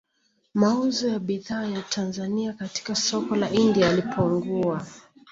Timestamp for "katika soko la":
2.53-3.49